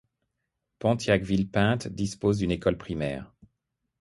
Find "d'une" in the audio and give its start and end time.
2.39-2.49